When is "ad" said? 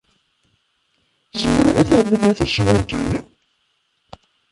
1.81-1.89